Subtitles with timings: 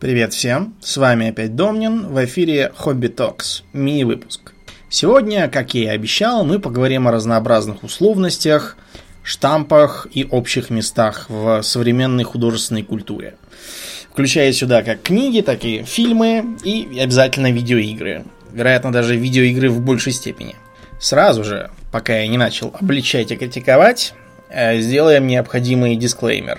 [0.00, 4.52] Привет всем, с вами опять Домнин, в эфире Хобби Токс, мини-выпуск.
[4.90, 8.76] Сегодня, как я и обещал, мы поговорим о разнообразных условностях,
[9.22, 13.36] штампах и общих местах в современной художественной культуре.
[14.10, 18.24] Включая сюда как книги, так и фильмы и обязательно видеоигры.
[18.52, 20.56] Вероятно, даже видеоигры в большей степени.
[20.98, 24.12] Сразу же, пока я не начал обличать и критиковать,
[24.50, 26.58] э, сделаем необходимый дисклеймер.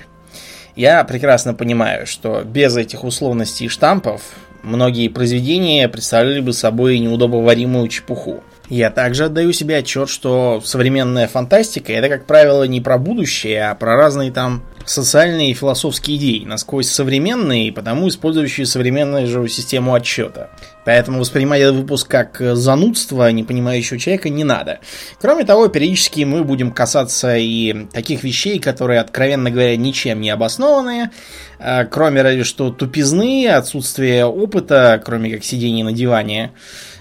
[0.75, 4.21] Я прекрасно понимаю, что без этих условностей и штампов
[4.61, 8.43] многие произведения представляли бы собой неудобоваримую чепуху.
[8.67, 13.75] Я также отдаю себе отчет, что современная фантастика это, как правило, не про будущее, а
[13.75, 20.49] про разные там социальные и философские идеи, насквозь современные, потому использующие современную же систему отчета.
[20.85, 24.79] Поэтому воспринимать этот выпуск как занудство не понимающего человека не надо.
[25.19, 31.11] Кроме того, периодически мы будем касаться и таких вещей, которые, откровенно говоря, ничем не обоснованные,
[31.59, 36.51] а, кроме разве что тупизны, отсутствия опыта, кроме как сидения на диване,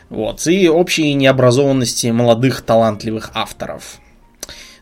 [0.08, 4.00] вот, и общей необразованности молодых талантливых авторов.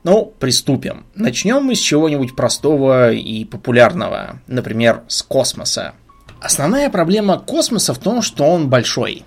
[0.05, 1.07] Ну, приступим.
[1.15, 5.95] Начнем мы с чего-нибудь простого и популярного, например, с космоса.
[6.43, 9.25] Основная проблема космоса в том, что он большой.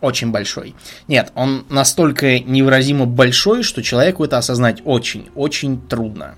[0.00, 0.76] Очень большой.
[1.08, 6.36] Нет, он настолько невыразимо большой, что человеку это осознать очень, очень трудно.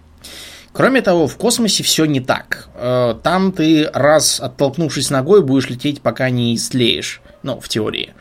[0.73, 2.69] Кроме того, в космосе все не так.
[2.75, 7.21] Э, там ты раз оттолкнувшись ногой будешь лететь, пока не истлеешь.
[7.43, 8.15] Ну, в теории.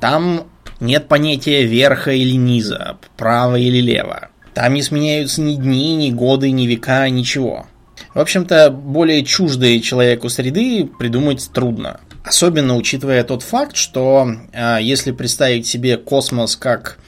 [0.00, 0.48] Там
[0.80, 4.28] нет понятия верха или низа, право или лево.
[4.52, 7.66] Там не сменяются ни дни, ни годы, ни века, ничего.
[8.14, 12.00] В общем-то, более чуждые человеку среды придумать трудно.
[12.24, 16.98] Особенно учитывая тот факт, что э, если представить себе космос как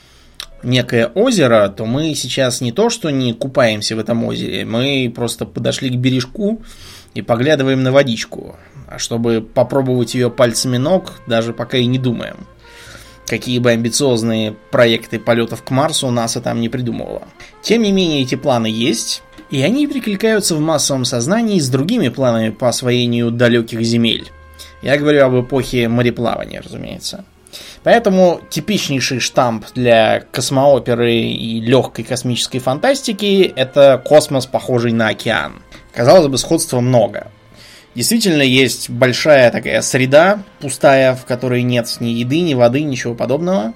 [0.64, 5.44] некое озеро, то мы сейчас не то, что не купаемся в этом озере, мы просто
[5.44, 6.62] подошли к бережку
[7.14, 8.56] и поглядываем на водичку.
[8.88, 12.36] А чтобы попробовать ее пальцами ног, даже пока и не думаем.
[13.26, 17.22] Какие бы амбициозные проекты полетов к Марсу НАСА там не придумывала.
[17.62, 19.22] Тем не менее, эти планы есть,
[19.54, 24.32] и они прикликаются в массовом сознании с другими планами по освоению далеких земель.
[24.82, 27.24] Я говорю об эпохе мореплавания, разумеется.
[27.84, 35.62] Поэтому типичнейший штамп для космооперы и легкой космической фантастики– это космос, похожий на океан.
[35.94, 37.28] Казалось бы, сходства много.
[37.94, 43.72] Действительно, есть большая такая среда, пустая, в которой нет ни еды, ни воды, ничего подобного.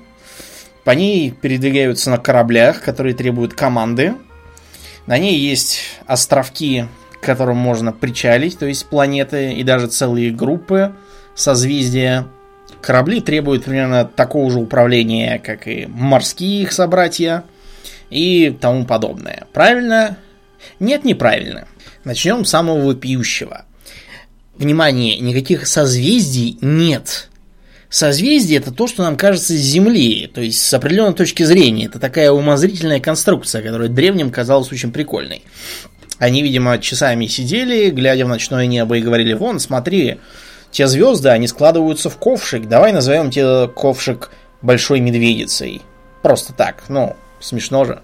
[0.82, 4.16] По ней передвигаются на кораблях, которые требуют команды.
[5.08, 6.84] На ней есть островки,
[7.19, 10.94] к которым можно причалить, то есть планеты и даже целые группы
[11.34, 12.26] созвездия.
[12.82, 17.44] Корабли требуют примерно такого же управления, как и морские их собратья
[18.10, 19.46] и тому подобное.
[19.54, 20.19] Правильно?
[20.78, 21.66] Нет, неправильно.
[22.04, 23.64] Начнем с самого вопиющего
[24.58, 27.30] внимание, никаких созвездий нет.
[27.91, 31.87] Созвездие это то, что нам кажется с Земли, то есть с определенной точки зрения.
[31.87, 35.43] Это такая умозрительная конструкция, которая древним казалась очень прикольной.
[36.19, 40.19] Они, видимо, часами сидели, глядя в ночное небо и говорили, вон, смотри,
[40.71, 45.81] те звезды, они складываются в ковшик, давай назовем те ковшик большой медведицей.
[46.22, 48.03] Просто так, ну, смешно же.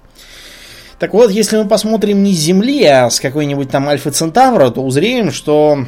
[0.98, 4.80] Так вот, если мы посмотрим не с Земли, а с какой-нибудь там Альфа Центавра, то
[4.80, 5.86] узреем, что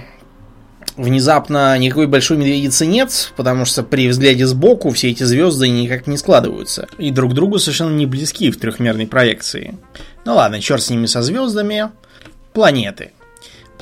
[0.97, 6.17] внезапно никакой большой медведицы нет, потому что при взгляде сбоку все эти звезды никак не
[6.17, 6.89] складываются.
[6.99, 9.77] И друг другу совершенно не близки в трехмерной проекции.
[10.25, 11.91] Ну ладно, черт с ними со звездами.
[12.53, 13.12] Планеты.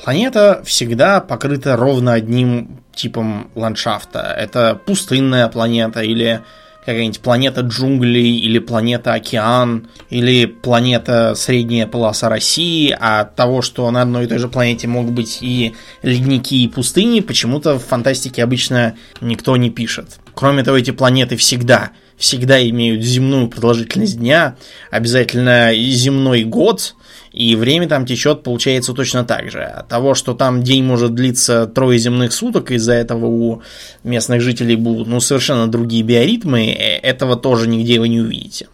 [0.03, 4.19] Планета всегда покрыта ровно одним типом ландшафта.
[4.37, 6.41] Это пустынная планета или
[6.85, 13.89] какая-нибудь планета джунглей, или планета океан, или планета средняя полоса России, а от того, что
[13.91, 15.73] на одной и той же планете могут быть и
[16.03, 20.19] ледники, и пустыни, почему-то в фантастике обычно никто не пишет.
[20.33, 24.55] Кроме того, эти планеты всегда, всегда имеют земную продолжительность дня,
[24.91, 26.95] обязательно земной год,
[27.31, 29.61] и время там течет, получается, точно так же.
[29.61, 33.61] От того, что там день может длиться трое земных суток, из-за этого у
[34.03, 38.67] местных жителей будут ну, совершенно другие биоритмы, э, этого тоже нигде вы не увидите.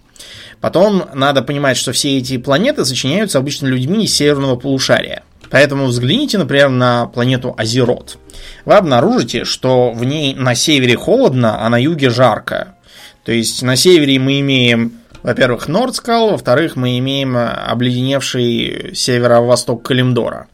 [0.59, 5.23] Потом надо понимать, что все эти планеты сочиняются обычно людьми из северного полушария.
[5.49, 8.17] Поэтому взгляните, например, на планету Азерот.
[8.65, 12.75] Вы обнаружите, что в ней на севере холодно, а на юге жарко.
[13.23, 20.47] То есть на севере мы имеем во-первых, Нордскал, во-вторых, мы имеем обледеневший северо-восток Калимдора.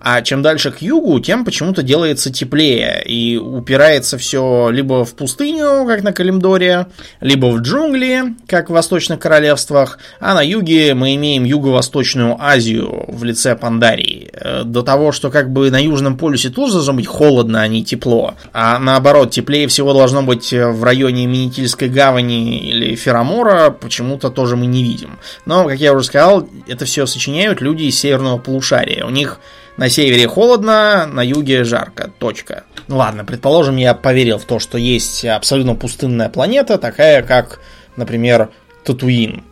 [0.00, 3.02] А чем дальше к югу, тем почему-то делается теплее.
[3.04, 6.86] И упирается все либо в пустыню, как на Калимдоре,
[7.20, 9.98] либо в джунгли, как в Восточных Королевствах.
[10.20, 14.30] А на юге мы имеем Юго-Восточную Азию в лице Пандарии.
[14.32, 17.84] Э, до того, что как бы на Южном полюсе тоже должно быть холодно, а не
[17.84, 18.34] тепло.
[18.52, 24.66] А наоборот, теплее всего должно быть в районе Минитильской гавани или Феромора, почему-то тоже мы
[24.66, 25.18] не видим.
[25.44, 29.04] Но, как я уже сказал, это все сочиняют люди из северного полушария.
[29.04, 29.40] У них
[29.76, 32.10] на севере холодно, на юге жарко.
[32.18, 32.64] Точка.
[32.88, 37.60] Ну ладно, предположим, я поверил в то, что есть абсолютно пустынная планета, такая как,
[37.96, 38.50] например,
[38.84, 39.44] Татуин.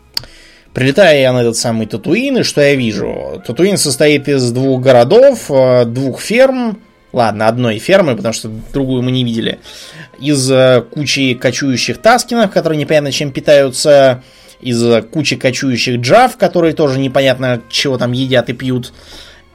[0.72, 3.42] Прилетая я на этот самый Татуин, и что я вижу?
[3.46, 6.80] Татуин состоит из двух городов, э, двух ферм,
[7.12, 9.60] ладно, одной фермы, потому что другую мы не видели,
[10.18, 14.24] из э, кучи кочующих таскинов, которые непонятно чем питаются,
[14.60, 18.92] из кучи кочующих джав, которые тоже непонятно чего там едят и пьют,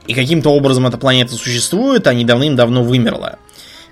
[0.06, 3.38] и каким-то образом эта планета существует, а не давным-давно вымерла.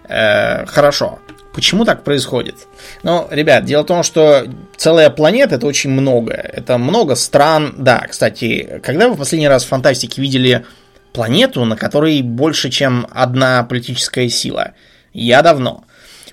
[0.09, 1.19] Э, хорошо.
[1.53, 2.69] Почему так происходит?
[3.03, 4.47] Ну, ребят, дело в том, что
[4.77, 6.33] целая планета это очень много.
[6.33, 7.75] Это много стран.
[7.79, 10.65] Да, кстати, когда вы в последний раз в фантастике видели
[11.13, 14.73] планету, на которой больше, чем одна политическая сила?
[15.13, 15.85] Я давно.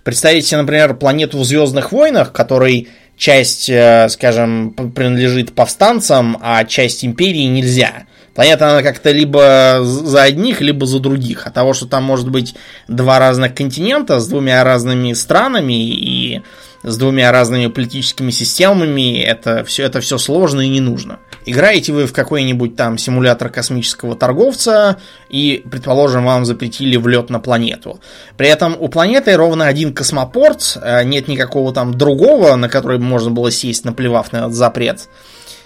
[0.03, 7.03] Представить себе, например, планету в Звездных войнах, которой часть, э, скажем, принадлежит повстанцам, а часть
[7.03, 8.05] империи нельзя.
[8.35, 11.47] Планета, она как-то либо за одних, либо за других.
[11.47, 12.53] От того, что там может быть
[12.89, 16.41] два разных континента с двумя разными странами и
[16.83, 21.19] с двумя разными политическими системами, это все, это все сложно и не нужно.
[21.45, 24.97] Играете вы в какой-нибудь там симулятор космического торговца,
[25.29, 28.01] и, предположим, вам запретили влет на планету.
[28.35, 33.31] При этом у планеты ровно один космопорт, э, нет никакого там другого, на который можно
[33.31, 35.07] было сесть, наплевав на этот запрет.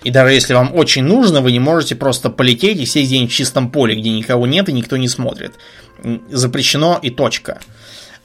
[0.03, 3.35] И даже если вам очень нужно, вы не можете просто полететь и сесть где-нибудь в
[3.35, 5.53] чистом поле, где никого нет и никто не смотрит.
[6.29, 7.59] Запрещено и точка.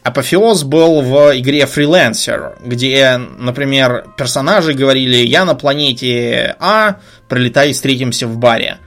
[0.04, 6.98] Апофеоз был в игре Freelancer, где, например, персонажи говорили «Я на планете А,
[7.28, 8.78] прилетай, встретимся в баре».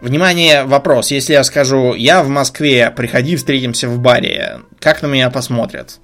[0.00, 1.10] Внимание, вопрос.
[1.10, 5.98] Если я скажу «Я в Москве, приходи, встретимся в баре», как на меня посмотрят?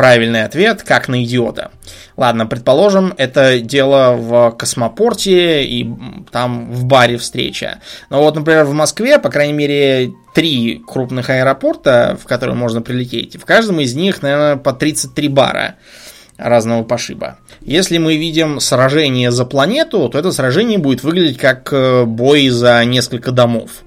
[0.00, 1.72] Правильный ответ, как на идиота.
[2.16, 5.86] Ладно, предположим, это дело в космопорте и
[6.32, 7.80] там в баре встреча.
[8.08, 13.36] Но вот, например, в Москве, по крайней мере, три крупных аэропорта, в которые можно прилететь.
[13.38, 15.74] В каждом из них, наверное, по 33 бара
[16.38, 17.36] разного пошиба.
[17.60, 22.82] Если мы видим сражение за планету, то это сражение будет выглядеть как э, бой за
[22.86, 23.82] несколько домов.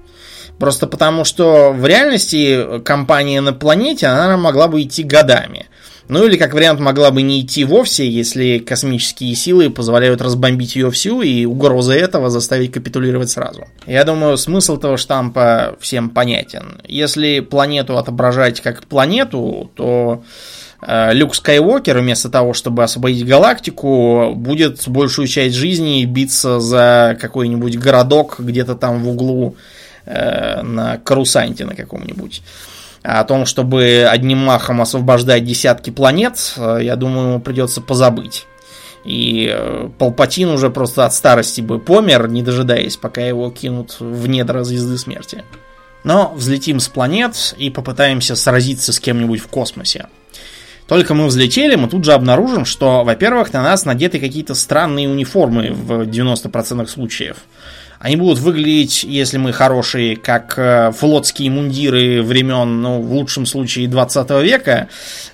[0.60, 5.66] Просто потому, что в реальности компания на планете, она могла бы идти годами.
[6.08, 10.90] Ну или, как вариант, могла бы не идти вовсе, если космические силы позволяют разбомбить ее
[10.90, 13.66] всю и угроза этого заставить капитулировать сразу.
[13.86, 16.80] Я думаю, смысл этого штампа всем понятен.
[16.86, 20.22] Если планету отображать как планету, то
[20.82, 27.78] э, Люк Скайуокер, вместо того, чтобы освободить галактику, будет большую часть жизни биться за какой-нибудь
[27.78, 29.56] городок где-то там в углу
[30.04, 32.42] э, на Карусанте на каком-нибудь
[33.04, 38.46] о том, чтобы одним махом освобождать десятки планет, э, я думаю, ему придется позабыть.
[39.04, 44.26] И э, Палпатин уже просто от старости бы помер, не дожидаясь, пока его кинут в
[44.26, 45.44] недра звезды смерти.
[46.02, 50.06] Но взлетим с планет и попытаемся сразиться с кем-нибудь в космосе.
[50.88, 55.72] Только мы взлетели, мы тут же обнаружим, что, во-первых, на нас надеты какие-то странные униформы
[55.72, 57.36] в 90% случаев.
[58.04, 63.88] Они будут выглядеть, если мы хорошие, как э, флотские мундиры времен, ну, в лучшем случае
[63.88, 64.88] 20 века,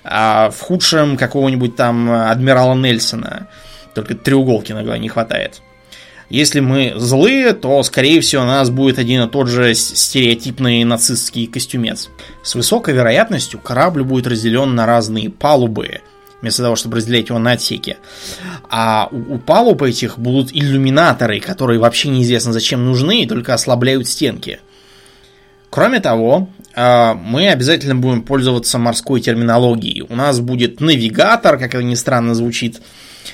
[0.05, 3.49] а в худшем какого-нибудь там адмирала Нельсона.
[3.93, 5.61] Только треуголки иногда не хватает.
[6.29, 11.47] Если мы злые, то, скорее всего, у нас будет один и тот же стереотипный нацистский
[11.47, 12.07] костюмец.
[12.41, 15.99] С высокой вероятностью корабль будет разделен на разные палубы,
[16.41, 17.97] вместо того, чтобы разделять его на отсеки.
[18.69, 24.07] А у, у палуб этих будут иллюминаторы, которые вообще неизвестно зачем нужны и только ослабляют
[24.07, 24.59] стенки.
[25.69, 30.01] Кроме того, а, мы обязательно будем пользоваться морской терминологией.
[30.01, 32.81] У нас будет навигатор, как это ни странно звучит.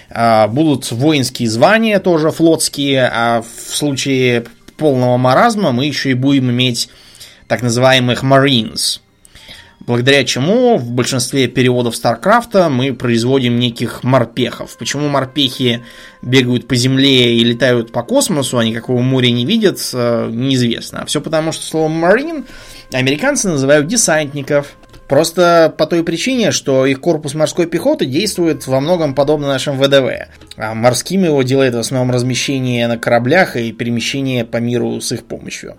[0.09, 4.45] А, будут воинские звания тоже флотские, а в случае
[4.77, 6.89] полного маразма мы еще и будем иметь
[7.47, 8.99] так называемых Marines–
[9.87, 14.77] благодаря чему в большинстве переводов Старкрафта мы производим неких морпехов.
[14.77, 15.83] Почему морпехи
[16.21, 21.05] бегают по земле и летают по космосу, а никакого моря не видят, э, неизвестно.
[21.05, 22.45] Все потому, что слово «марин»
[22.91, 24.75] американцы называют десантников.
[25.07, 30.27] Просто по той причине, что их корпус морской пехоты действует во многом подобно нашим ВДВ.
[30.57, 35.23] А морским его делает в основном размещение на кораблях и перемещение по миру с их
[35.23, 35.77] помощью.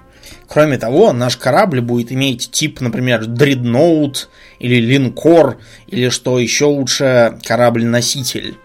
[0.48, 7.38] Кроме того, наш корабль будет иметь тип, например, дредноут или линкор, или что еще лучше,
[7.44, 8.56] корабль-носитель.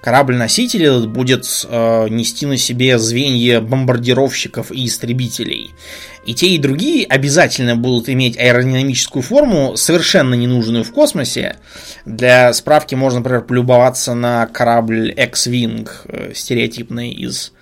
[0.00, 5.72] Корабль-носитель этот будет э, нести на себе звенья бомбардировщиков и истребителей.
[6.24, 11.56] И те, и другие обязательно будут иметь аэродинамическую форму, совершенно ненужную в космосе.
[12.06, 17.52] Для справки можно, например, полюбоваться на корабль X-Wing, э, стереотипный из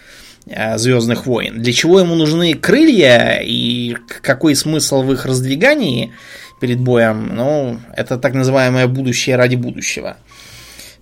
[0.76, 1.60] Звездных войн.
[1.60, 6.12] Для чего ему нужны крылья и какой смысл в их раздвигании
[6.60, 7.34] перед боем?
[7.34, 10.16] Ну, это так называемое будущее ради будущего.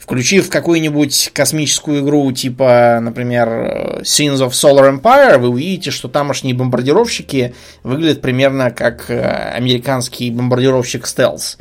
[0.07, 7.57] Включив какую-нибудь космическую игру типа, например, Scenes of Solar Empire, вы увидите, что тамошние бомбардировщики
[7.83, 11.59] выглядят примерно как э, американский бомбардировщик стелс.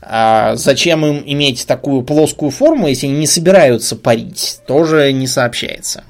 [0.00, 6.04] А зачем им иметь такую плоскую форму, если они не собираются парить, тоже не сообщается.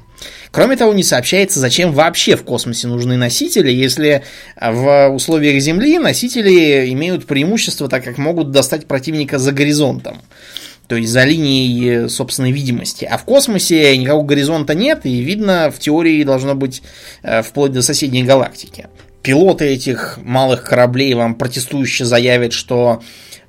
[0.55, 4.23] Кроме того, не сообщается, зачем вообще в космосе нужны носители, если
[4.61, 10.23] в условиях Земли носители имеют преимущество, так как могут достать противника за горизонтом
[10.87, 13.07] то есть за линией собственной видимости.
[13.11, 16.83] А в космосе никакого горизонта нет, и видно в теории должно быть
[17.23, 18.89] э, вплоть до соседней галактики.
[19.23, 23.03] Пилоты этих малых кораблей вам протестующе заявят, что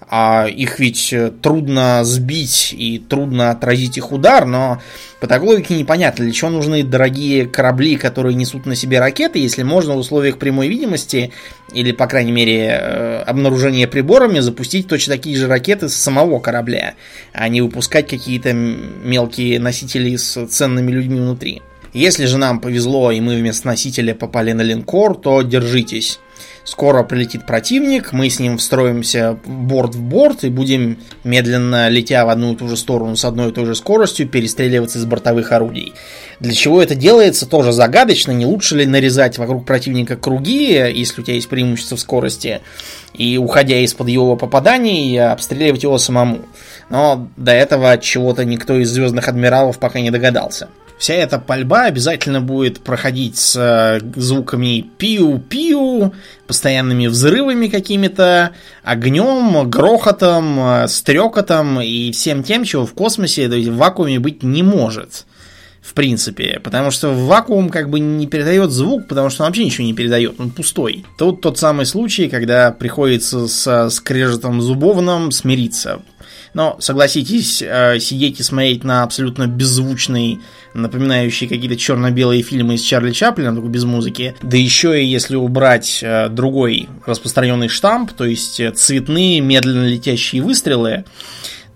[0.10, 4.82] а их ведь э, трудно сбить и трудно отразить их удар, но
[5.20, 9.64] по такой логике непонятно, для чего нужны дорогие корабли, которые несут на себе ракеты, если
[9.64, 11.32] можно в условиях прямой видимости
[11.74, 16.94] или, по крайней мере, э, обнаружения приборами запустить точно такие же ракеты с самого корабля,
[17.34, 21.62] а не выпускать какие-то мелкие носители с ценными людьми внутри.
[21.94, 26.20] Если же нам повезло и мы вместо носителя попали на линкор, то держитесь
[26.66, 32.30] Скоро прилетит противник, мы с ним встроимся борт в борт и будем медленно, летя в
[32.30, 35.94] одну и ту же сторону с одной и той же скоростью, перестреливаться из бортовых орудий.
[36.40, 38.32] Для чего это делается, тоже загадочно.
[38.32, 42.62] Не лучше ли нарезать вокруг противника круги, если у тебя есть преимущество в скорости,
[43.14, 46.46] и, уходя из-под его попаданий, обстреливать его самому.
[46.90, 50.70] Но до этого чего-то никто из звездных адмиралов пока не догадался.
[50.98, 56.14] Вся эта пальба обязательно будет проходить с э, звуками пиу-пиу,
[56.48, 63.68] постоянными взрывами какими-то, огнем, грохотом, э, стрекотом и всем тем, чего в космосе, то есть
[63.68, 65.26] в вакууме быть не может.
[65.82, 69.86] В принципе, потому что вакуум как бы не передает звук, потому что он вообще ничего
[69.86, 71.06] не передает, он пустой.
[71.18, 76.02] Тут тот самый случай, когда приходится с скрежетом зубовным смириться.
[76.56, 80.40] Но, согласитесь, э, сидеть и смотреть на абсолютно беззвучный,
[80.74, 86.00] напоминающий какие-то черно-белые фильмы из Чарли Чаплина, только без музыки, да еще и если убрать
[86.02, 91.04] э, другой распространенный штамп, то есть э, цветные, медленно летящие выстрелы,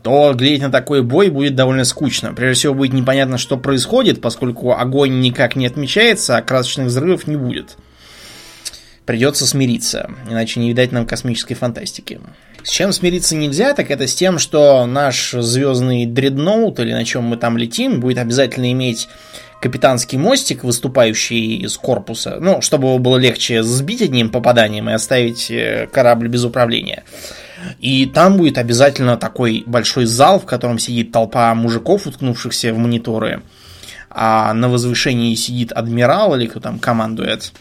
[0.01, 2.33] то глядеть на такой бой будет довольно скучно.
[2.33, 7.36] Прежде всего будет непонятно, что происходит, поскольку огонь никак не отмечается, а красочных взрывов не
[7.36, 7.75] будет.
[9.05, 12.21] Придется смириться, иначе не видать нам космической фантастики.
[12.69, 17.23] С чем смириться нельзя, так это с тем, что наш звездный дредноут, или на чем
[17.23, 19.09] мы там летим, будет обязательно иметь
[19.59, 25.89] капитанский мостик, выступающий из корпуса, ну, чтобы было легче сбить одним попаданием и оставить э,
[25.91, 27.05] корабль без управления.
[27.79, 33.41] И там будет обязательно такой большой зал, в котором сидит толпа мужиков, уткнувшихся в мониторы,
[34.09, 37.51] а на возвышении сидит адмирал или кто там командует.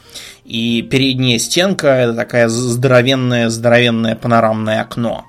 [0.44, 5.24] И передняя стенка это такая здоровенное, здоровенное панорамное окно.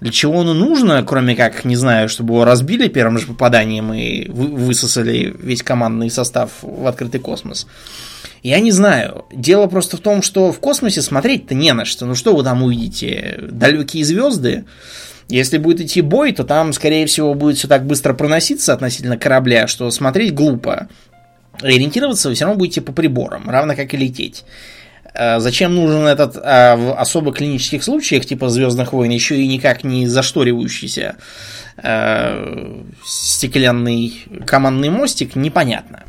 [0.00, 4.28] Для чего оно нужно, кроме как, не знаю, чтобы его разбили первым же попаданием и
[4.28, 7.68] высосали весь командный состав в открытый космос?
[8.42, 9.24] Я не знаю.
[9.32, 12.06] Дело просто в том, что в космосе смотреть-то не на что.
[12.06, 13.38] Ну что вы там увидите?
[13.48, 14.64] Далекие звезды?
[15.32, 19.66] Если будет идти бой, то там, скорее всего, будет все так быстро проноситься относительно корабля,
[19.66, 20.88] что смотреть глупо
[21.62, 24.44] ориентироваться вы все равно будете по приборам, равно как и лететь.
[25.14, 29.84] А зачем нужен этот а, в особо клинических случаях, типа Звездных войн, еще и никак
[29.84, 31.16] не зашторивающийся
[31.78, 36.04] а, стеклянный командный мостик, непонятно.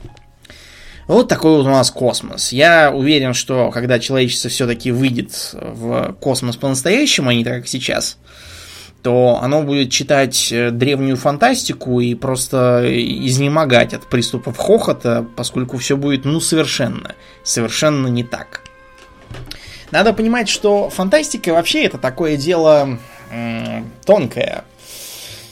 [1.07, 2.51] Вот такой вот у нас космос.
[2.51, 8.17] Я уверен, что когда человечество все-таки выйдет в космос по-настоящему, а не так, как сейчас,
[9.03, 15.97] то оно будет читать э, древнюю фантастику и просто изнемогать от приступов хохота, поскольку все
[15.97, 18.61] будет, ну, совершенно, совершенно не так.
[19.91, 22.97] Надо понимать, что фантастика вообще это такое дело
[23.29, 24.63] м- тонкое.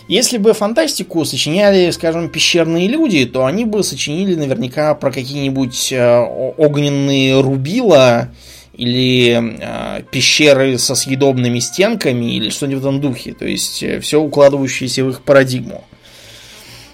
[0.08, 6.17] Если бы фантастику сочиняли, скажем, пещерные люди, то они бы сочинили наверняка про какие-нибудь э,
[6.58, 8.29] огненные рубила,
[8.74, 13.34] или э, пещеры со съедобными стенками, или что-нибудь в этом духе.
[13.34, 15.84] То есть э, все укладывающееся в их парадигму.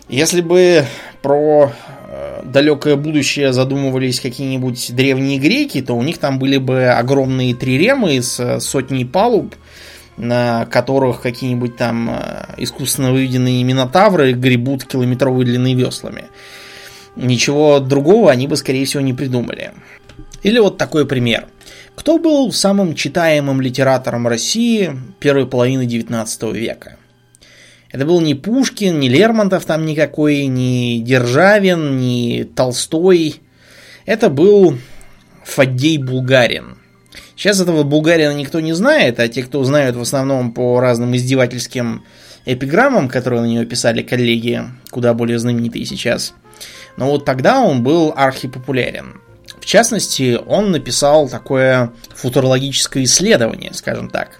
[0.09, 0.85] Если бы
[1.21, 1.71] про
[2.09, 8.21] э, далекое будущее задумывались какие-нибудь древние греки, то у них там были бы огромные триремы
[8.21, 9.53] с сотней палуб,
[10.17, 16.25] на которых какие-нибудь там э, искусственно выведенные минотавры гребут километровой длины веслами.
[17.15, 19.71] Ничего другого они бы, скорее всего, не придумали.
[20.43, 21.47] Или вот такой пример.
[21.95, 26.97] Кто был самым читаемым литератором России первой половины 19 века?
[27.91, 33.41] Это был не Пушкин, не Лермонтов там никакой, не Державин, не Толстой.
[34.05, 34.77] Это был
[35.45, 36.77] Фаддей Булгарин.
[37.35, 42.03] Сейчас этого Булгарина никто не знает, а те, кто знают в основном по разным издевательским
[42.45, 46.33] эпиграммам, которые на него писали коллеги, куда более знаменитые сейчас.
[46.97, 49.21] Но вот тогда он был архипопулярен.
[49.67, 54.39] В частности, он написал такое футурологическое исследование, скажем так.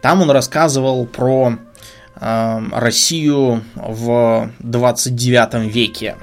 [0.00, 1.58] Там он рассказывал про
[2.14, 6.14] э, Россию в 29 веке.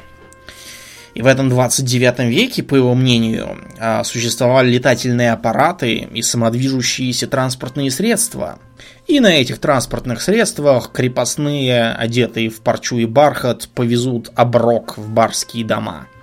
[1.15, 7.91] И в этом 29 веке, по его мнению, э, существовали летательные аппараты и самодвижущиеся транспортные
[7.91, 8.59] средства.
[9.05, 15.65] И на этих транспортных средствах крепостные, одетые в парчу и бархат, повезут оброк в барские
[15.65, 16.07] дома–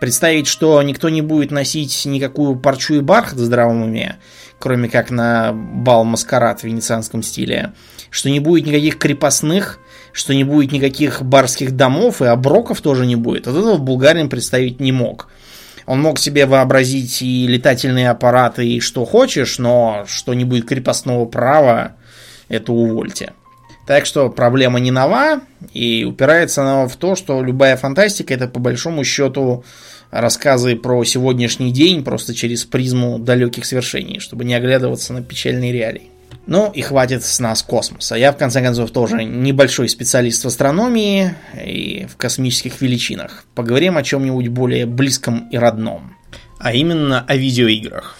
[0.00, 4.16] Представить, что никто не будет носить никакую парчу и бархат в здравом уме,
[4.58, 7.72] кроме как на бал-маскарад в венецианском стиле,
[8.10, 9.78] что не будет никаких крепостных,
[10.12, 13.46] что не будет никаких барских домов и оброков тоже не будет.
[13.46, 15.28] Вот этого Булгарин представить не мог.
[15.86, 21.26] Он мог себе вообразить и летательные аппараты, и что хочешь, но что не будет крепостного
[21.26, 21.92] права,
[22.48, 23.32] это увольте.
[23.86, 25.40] Так что проблема не нова,
[25.72, 29.64] и упирается она в то, что любая фантастика это по большому счету
[30.10, 36.10] рассказы про сегодняшний день просто через призму далеких свершений, чтобы не оглядываться на печальные реалии.
[36.46, 38.14] Ну и хватит с нас космоса.
[38.14, 43.44] Я, в конце концов, тоже небольшой специалист в астрономии и в космических величинах.
[43.54, 46.16] Поговорим о чем-нибудь более близком и родном.
[46.58, 48.16] А именно о видеоиграх.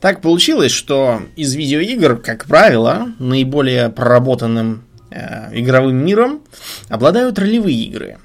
[0.00, 6.42] Так получилось, что из видеоигр, как правило, наиболее проработанным Э, игровым миром
[6.88, 8.18] обладают ролевые игры.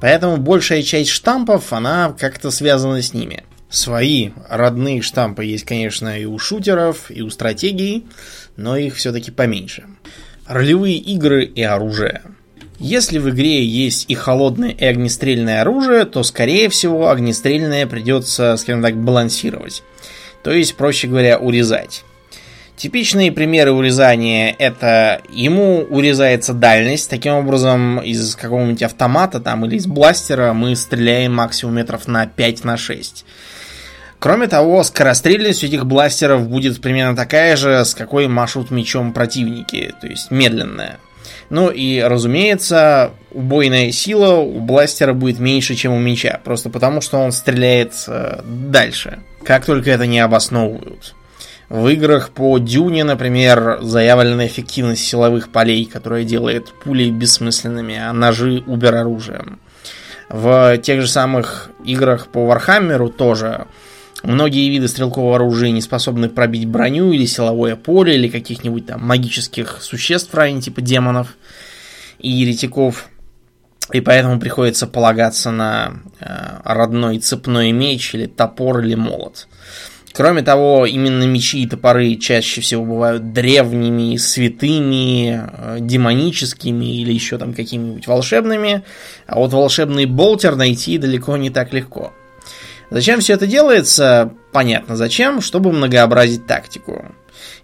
[0.00, 3.44] Поэтому большая часть штампов, она как-то связана с ними.
[3.68, 8.06] Свои родные штампы есть, конечно, и у шутеров, и у стратегий,
[8.56, 9.84] но их все-таки поменьше.
[10.46, 12.22] Ролевые игры и оружие.
[12.78, 18.82] Если в игре есть и холодное, и огнестрельное оружие, то, скорее всего, огнестрельное придется, скажем
[18.82, 19.82] так, балансировать.
[20.42, 22.04] То есть, проще говоря, урезать.
[22.80, 29.86] Типичные примеры урезания это ему урезается дальность, таким образом из какого-нибудь автомата там или из
[29.86, 33.26] бластера мы стреляем максимум метров на 5 на 6.
[34.18, 39.94] Кроме того, скорострельность у этих бластеров будет примерно такая же, с какой машут мечом противники,
[40.00, 40.96] то есть медленная.
[41.50, 47.18] Ну и, разумеется, убойная сила у бластера будет меньше, чем у меча, просто потому что
[47.18, 51.14] он стреляет э, дальше, как только это не обосновывают.
[51.70, 58.64] В играх по Дюне, например, заявлена эффективность силовых полей, которая делает пули бессмысленными, а ножи
[58.66, 59.60] убер оружием.
[60.28, 63.68] В тех же самых играх по Warhammer у тоже
[64.24, 69.78] многие виды стрелкового оружия не способны пробить броню или силовое поле, или каких-нибудь там магических
[69.80, 71.36] существ, ранее типа демонов
[72.18, 73.06] и еретиков.
[73.92, 76.26] И поэтому приходится полагаться на э,
[76.64, 79.46] родной цепной меч или топор или молот.
[80.12, 87.38] Кроме того, именно мечи и топоры чаще всего бывают древними, святыми, э, демоническими или еще
[87.38, 88.82] там какими-нибудь волшебными.
[89.26, 92.12] А вот волшебный болтер найти далеко не так легко.
[92.90, 94.32] Зачем все это делается?
[94.52, 97.04] Понятно зачем, чтобы многообразить тактику.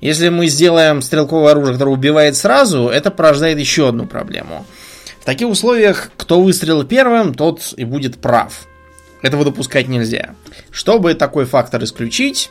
[0.01, 4.65] Если мы сделаем стрелковое оружие, которое убивает сразу, это порождает еще одну проблему.
[5.21, 8.67] В таких условиях, кто выстрелил первым, тот и будет прав.
[9.27, 10.37] Этого допускать нельзя.
[10.71, 12.51] Чтобы такой фактор исключить,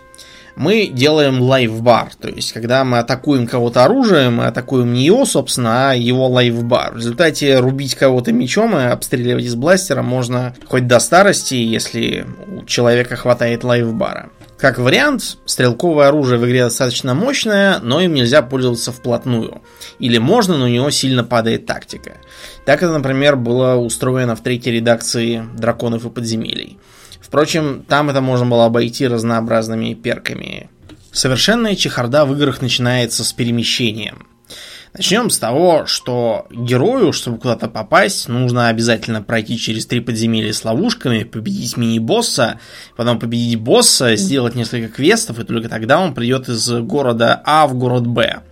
[0.57, 2.13] мы делаем лайфбар.
[2.19, 6.93] То есть, когда мы атакуем кого-то оружием, мы атакуем не его, собственно, а его лайфбар.
[6.93, 12.65] В результате рубить кого-то мечом и обстреливать из бластера можно хоть до старости, если у
[12.65, 14.29] человека хватает лайфбара.
[14.57, 19.61] Как вариант, стрелковое оружие в игре достаточно мощное, но им нельзя пользоваться вплотную.
[19.99, 22.17] Или можно, но у него сильно падает тактика.
[22.65, 26.79] Так это, например, было устроено в третьей редакции «Драконов и подземелий».
[27.19, 30.69] Впрочем, там это можно было обойти разнообразными перками.
[31.11, 34.27] Совершенная чехарда в играх начинается с перемещением.
[34.97, 40.63] Начнем с того, что герою, чтобы куда-то попасть, нужно обязательно пройти через три подземелья с
[40.63, 42.62] ловушками, победить мини-босса,
[42.95, 47.73] потом победить босса, сделать несколько квестов, и только тогда он придет из города А в
[47.75, 48.43] город Б.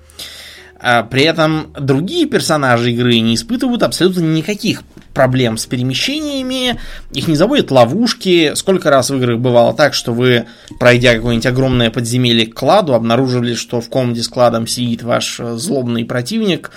[0.86, 6.78] А при этом другие персонажи игры не испытывают абсолютно никаких проблем с перемещениями,
[7.14, 8.52] их не заводят ловушки.
[8.56, 10.46] Сколько раз в играх бывало так, что вы,
[10.80, 15.56] пройдя какое-нибудь огромное подземелье к кладу, обнаружили, что в комнате с кладом сидит ваш э,
[15.56, 16.72] злобный противник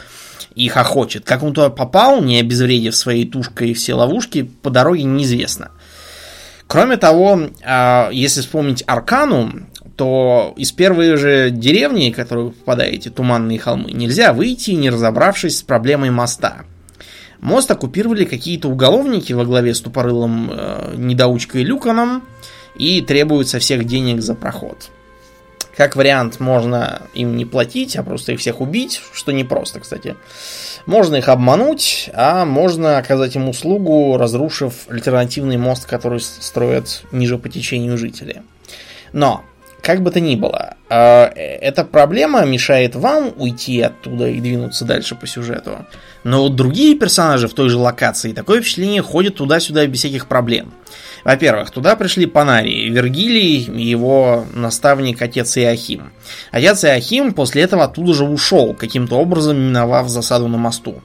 [0.55, 1.25] и хохочет.
[1.25, 5.73] Как он туда попал, не обезвредив своей тушкой все ловушки, по дороге неизвестно.
[6.69, 9.53] Кроме того, а, если вспомнить Аркану,
[9.97, 15.59] то из первой же деревни, в которую вы попадаете, Туманные холмы, нельзя выйти, не разобравшись
[15.59, 16.65] с проблемой моста.
[17.41, 22.23] Мост оккупировали какие-то уголовники во главе с тупорылым э, недоучкой Люканом
[22.77, 24.91] и требуют со всех денег за проход.
[25.77, 30.17] Как вариант, можно им не платить, а просто их всех убить, что непросто, кстати.
[30.87, 37.51] Можно их обмануть, а можно оказать им услугу, разрушив альтернативный мост, который строят ниже по
[37.51, 38.43] течению жители.
[39.13, 39.45] Но
[39.87, 45.15] как бы то ни было, а, эта проблема мешает вам уйти оттуда и двинуться дальше
[45.15, 45.87] по сюжету.
[46.25, 50.73] Но вот другие персонажи в той же локации, такое впечатление, ходят туда-сюда без всяких проблем.
[51.23, 56.11] Во-первых, туда пришли Панарии, Вергилий и его наставник отец Иохим.
[56.51, 61.01] Отец Иохим после этого оттуда же ушел, каким-то образом миновав засаду на мосту.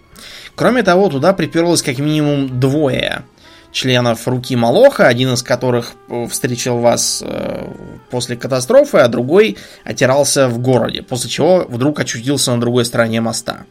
[0.56, 3.26] Кроме того, туда приперлось как минимум двое
[3.72, 7.68] членов руки Малоха, один из которых э, встречал вас э,
[8.10, 13.66] после катастрофы, а другой отирался в городе, после чего вдруг очутился на другой стороне моста.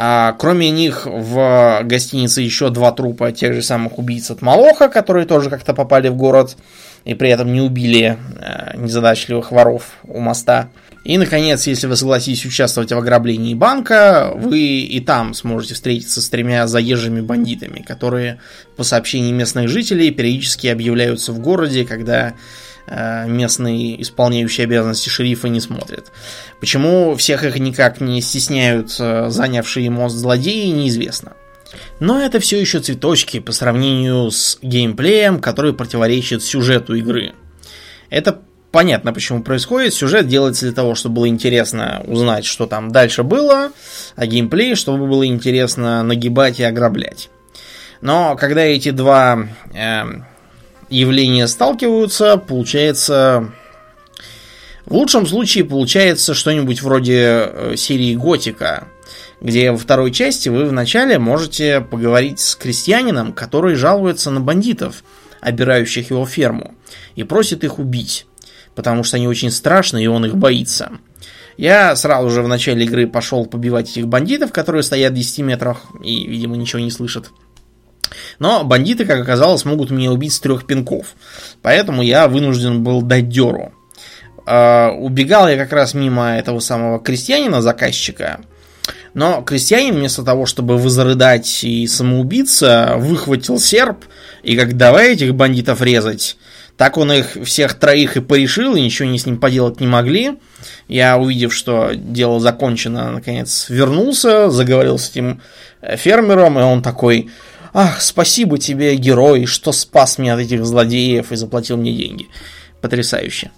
[0.00, 5.26] А кроме них в гостинице еще два трупа тех же самых убийц от Малоха, которые
[5.26, 6.56] тоже как-то попали в город
[7.04, 10.68] и при этом не убили э, незадачливых воров у моста.
[11.08, 16.28] И, наконец, если вы согласитесь участвовать в ограблении банка, вы и там сможете встретиться с
[16.28, 18.40] тремя заезжими бандитами, которые,
[18.76, 22.34] по сообщению местных жителей, периодически объявляются в городе, когда
[22.86, 26.12] э, местные исполняющие обязанности шерифа не смотрят.
[26.60, 31.32] Почему всех их никак не стесняют э, занявшие мост злодеи, неизвестно.
[32.00, 37.32] Но это все еще цветочки по сравнению с геймплеем, который противоречит сюжету игры.
[38.10, 39.94] Это понятно, почему происходит.
[39.94, 43.72] Сюжет делается для того, чтобы было интересно узнать, что там дальше было,
[44.16, 47.30] а геймплей, чтобы было интересно нагибать и ограблять.
[48.00, 50.02] Но когда эти два э,
[50.88, 53.52] явления сталкиваются, получается...
[54.86, 58.88] В лучшем случае получается что-нибудь вроде э, серии Готика,
[59.38, 65.04] где во второй части вы вначале можете поговорить с крестьянином, который жалуется на бандитов,
[65.42, 66.74] обирающих его ферму,
[67.16, 68.27] и просит их убить
[68.78, 70.92] потому что они очень страшны, и он их боится.
[71.56, 75.86] Я сразу же в начале игры пошел побивать этих бандитов, которые стоят в 10 метрах
[76.00, 77.32] и, видимо, ничего не слышат.
[78.38, 81.06] Но бандиты, как оказалось, могут меня убить с трех пинков.
[81.60, 83.72] Поэтому я вынужден был дать деру.
[84.46, 88.38] Э, убегал я как раз мимо этого самого крестьянина, заказчика.
[89.12, 94.04] Но крестьянин вместо того, чтобы возрыдать и самоубиться, выхватил серп
[94.44, 96.36] и как давай этих бандитов резать,
[96.78, 100.38] так он их всех троих и порешил, и ничего не с ним поделать не могли.
[100.86, 105.42] Я, увидев, что дело закончено, наконец вернулся, заговорил с этим
[105.82, 107.30] э, фермером, и он такой,
[107.74, 112.28] ах, спасибо тебе, герой, что спас меня от этих злодеев и заплатил мне деньги.
[112.80, 113.50] Потрясающе.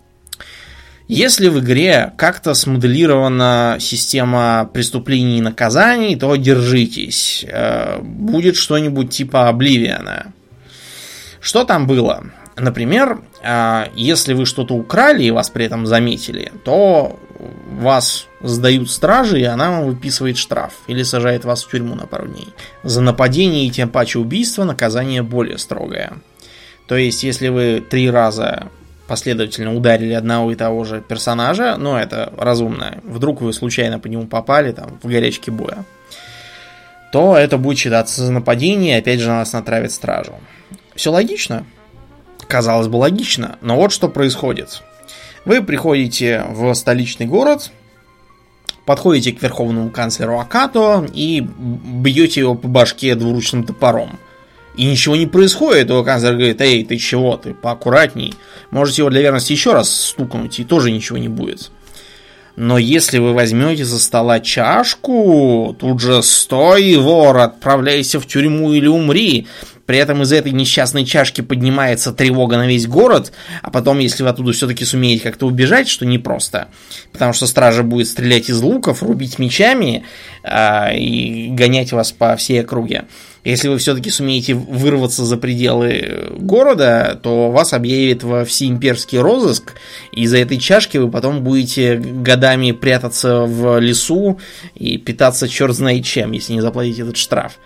[1.06, 7.44] Если в игре как-то смоделирована система преступлений и наказаний, то держитесь.
[7.46, 10.32] Э, будет что-нибудь типа Обливиана.
[11.42, 12.24] Что там было?
[12.60, 17.18] Например, а, если вы что-то украли и вас при этом заметили, то
[17.78, 22.28] вас сдают стражи, и она вам выписывает штраф или сажает вас в тюрьму на пару
[22.28, 22.48] дней.
[22.82, 26.12] За нападение и тем паче убийство наказание более строгое.
[26.86, 28.68] То есть, если вы три раза
[29.06, 34.26] последовательно ударили одного и того же персонажа, ну это разумно, вдруг вы случайно по нему
[34.26, 35.84] попали там в горячке боя,
[37.12, 40.34] то это будет считаться за нападение, и опять же нас натравит стражу.
[40.94, 41.64] Все логично?
[42.50, 43.58] Казалось бы, логично.
[43.62, 44.82] Но вот что происходит.
[45.44, 47.70] Вы приходите в столичный город,
[48.84, 54.18] подходите к верховному канцлеру Акато и бьете его по башке двуручным топором.
[54.76, 58.34] И ничего не происходит, его канцлер говорит, эй, ты чего, ты поаккуратней.
[58.70, 61.70] Можете его для верности еще раз стукнуть, и тоже ничего не будет.
[62.56, 68.86] Но если вы возьмете за стола чашку, тут же стой, вор, отправляйся в тюрьму или
[68.86, 69.46] умри.
[69.90, 74.28] При этом из этой несчастной чашки поднимается тревога на весь город, а потом, если вы
[74.28, 76.68] оттуда все-таки сумеете как-то убежать, что непросто,
[77.10, 80.04] потому что стража будет стрелять из луков, рубить мечами
[80.44, 83.06] э, и гонять вас по всей округе.
[83.42, 89.72] Если вы все-таки сумеете вырваться за пределы города, то вас объявят во всеимперский розыск,
[90.12, 94.38] и из-за этой чашки вы потом будете годами прятаться в лесу
[94.76, 97.58] и питаться черт знает чем, если не заплатить этот штраф.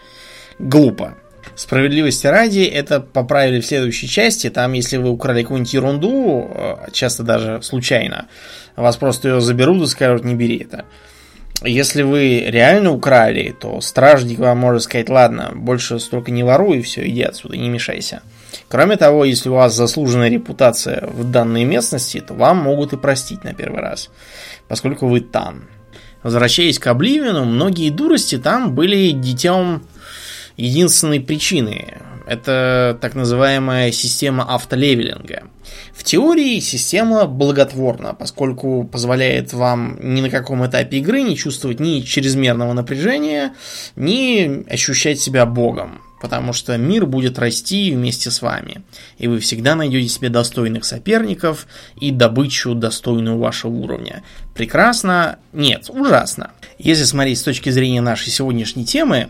[0.58, 1.18] Глупо.
[1.56, 4.50] Справедливости ради, это поправили в следующей части.
[4.50, 8.26] Там, если вы украли какую-нибудь ерунду, э, часто даже случайно,
[8.76, 10.84] вас просто ее заберут и скажут, не бери это.
[11.62, 17.08] Если вы реально украли, то стражник вам может сказать, ладно, больше столько не воруй, все,
[17.08, 18.22] иди отсюда, не мешайся.
[18.68, 23.44] Кроме того, если у вас заслуженная репутация в данной местности, то вам могут и простить
[23.44, 24.10] на первый раз,
[24.68, 25.68] поскольку вы там.
[26.22, 29.82] Возвращаясь к Обливину, многие дурости там были детем
[30.56, 31.98] единственной причины.
[32.26, 35.44] Это так называемая система автолевелинга.
[35.92, 42.00] В теории система благотворна, поскольку позволяет вам ни на каком этапе игры не чувствовать ни
[42.00, 43.54] чрезмерного напряжения,
[43.94, 48.82] ни ощущать себя богом, потому что мир будет расти вместе с вами,
[49.18, 51.66] и вы всегда найдете себе достойных соперников
[52.00, 54.22] и добычу, достойную вашего уровня.
[54.54, 55.38] Прекрасно?
[55.52, 56.52] Нет, ужасно.
[56.78, 59.28] Если смотреть с точки зрения нашей сегодняшней темы,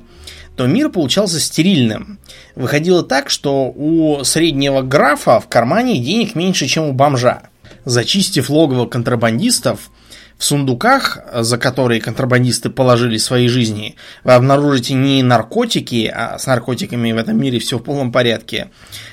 [0.56, 2.18] то мир получался стерильным.
[2.54, 7.42] Выходило так, что у среднего графа в кармане денег меньше, чем у бомжа.
[7.84, 9.90] Зачистив логово контрабандистов,
[10.36, 17.12] в сундуках, за которые контрабандисты положили свои жизни, вы обнаружите не наркотики, а с наркотиками
[17.12, 18.70] в этом мире все в полном порядке,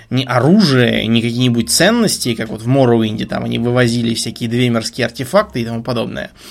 [0.10, 5.62] не оружие, не какие-нибудь ценности, как вот в Моруинде, там они вывозили всякие двемерские артефакты
[5.62, 6.32] и тому подобное–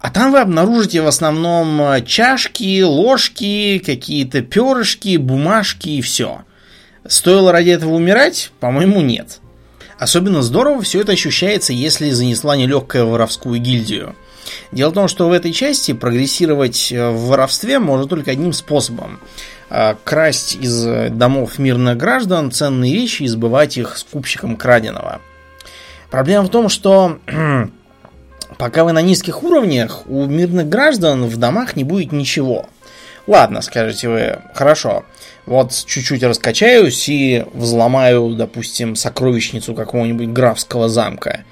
[0.00, 6.42] а там вы обнаружите в основном э, чашки, ложки, какие-то перышки, бумажки и все.
[7.06, 8.52] Стоило ради этого умирать?
[8.60, 9.40] По-моему, нет.
[9.98, 14.14] Особенно здорово все это ощущается, если занесла нелегкая воровскую гильдию.
[14.70, 19.18] Дело в том, что в этой части прогрессировать э, в воровстве можно только одним способом.
[19.68, 25.20] Э, красть из домов мирных граждан ценные вещи и сбывать их скупщиком краденого.
[26.08, 27.18] Проблема в том, что
[28.58, 32.68] Пока вы на низких уровнях, у мирных граждан в домах не будет ничего.
[33.28, 35.04] Ладно, скажете вы, хорошо,
[35.46, 41.44] вот чуть-чуть раскачаюсь и взломаю, допустим, сокровищницу какого-нибудь графского замка.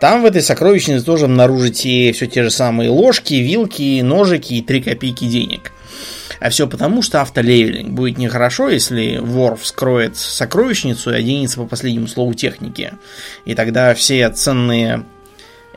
[0.00, 4.82] Там в этой сокровищнице тоже обнаружите все те же самые ложки, вилки, ножики и 3
[4.82, 5.72] копейки денег.
[6.40, 7.90] А все потому, что автолевелинг.
[7.90, 12.92] Будет нехорошо, если вор вскроет сокровищницу и оденется по последнему слову техники.
[13.44, 15.04] И тогда все ценные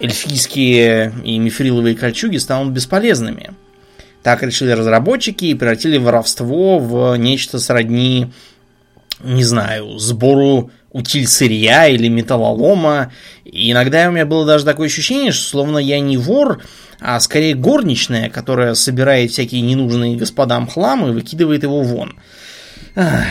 [0.01, 3.51] эльфийские и мифриловые кольчуги станут бесполезными.
[4.23, 8.31] Так решили разработчики и превратили воровство в нечто сродни,
[9.23, 13.11] не знаю, сбору утиль сырья или металлолома.
[13.45, 16.61] И иногда у меня было даже такое ощущение, что словно я не вор,
[16.99, 22.15] а скорее горничная, которая собирает всякие ненужные господам хлам и выкидывает его вон.
[22.95, 23.25] Ах.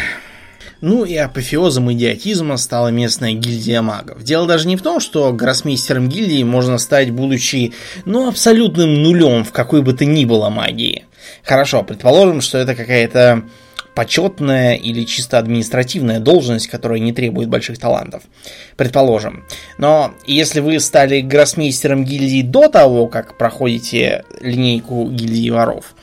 [0.80, 4.22] Ну и апофеозом идиотизма стала местная гильдия магов.
[4.22, 7.74] Дело даже не в том, что гроссмейстером гильдии можно стать, будучи,
[8.06, 11.04] ну, абсолютным нулем в какой бы то ни было магии.
[11.44, 13.44] Хорошо, предположим, что это какая-то
[13.94, 18.22] почетная или чисто административная должность, которая не требует больших талантов.
[18.76, 19.44] Предположим.
[19.78, 25.94] Но если вы стали гроссмейстером гильдии до того, как проходите линейку гильдии воров,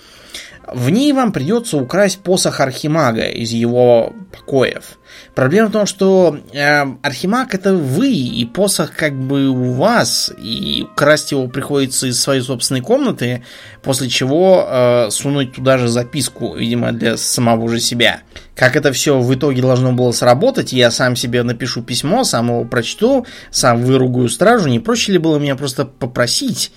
[0.67, 4.99] в ней вам придется украсть посох Архимага из его покоев.
[5.34, 10.86] Проблема в том, что э, Архимаг это вы, и посох как бы у вас, и
[10.91, 13.43] украсть его приходится из своей собственной комнаты,
[13.82, 18.21] после чего э, сунуть туда же записку, видимо, для самого же себя.
[18.53, 22.65] Как это все в итоге должно было сработать, я сам себе напишу письмо, сам его
[22.65, 26.73] прочту, сам выругаю стражу, не проще ли было меня просто попросить,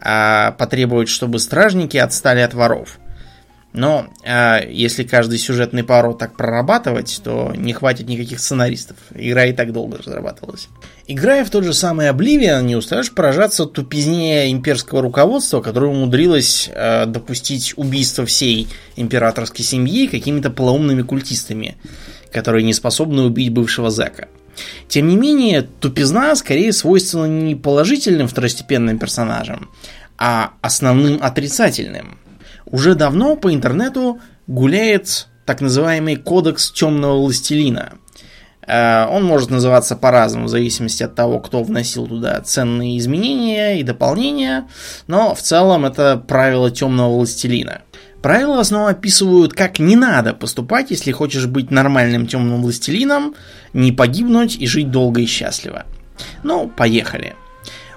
[0.00, 2.98] а потребовать, чтобы стражники отстали от воров?
[3.74, 8.96] Но э, если каждый сюжетный пару так прорабатывать, то не хватит никаких сценаристов.
[9.12, 10.68] Игра и так долго разрабатывалась.
[11.08, 17.06] Играя в тот же самый Oblivion, не устаешь поражаться тупизне имперского руководства, которое умудрилось э,
[17.06, 21.76] допустить убийство всей императорской семьи какими-то полоумными культистами,
[22.32, 24.28] которые не способны убить бывшего зэка.
[24.86, 29.68] Тем не менее, тупизна скорее свойственна не положительным второстепенным персонажам,
[30.16, 32.18] а основным отрицательным–
[32.66, 37.94] уже давно по интернету гуляет так называемый кодекс темного властелина.
[38.66, 43.82] Э, он может называться по-разному, в зависимости от того, кто вносил туда ценные изменения и
[43.82, 44.68] дополнения,
[45.06, 47.82] но в целом это правило темного властелина.
[48.22, 53.34] Правила основном описывают, как не надо поступать, если хочешь быть нормальным темным властелином,
[53.74, 55.84] не погибнуть и жить долго и счастливо.
[56.42, 57.34] Ну, поехали.